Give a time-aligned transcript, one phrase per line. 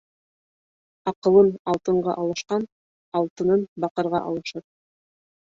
[1.11, 2.67] Аҡылын алтынға алышҡан
[3.21, 4.67] алтынын баҡырға алышыр.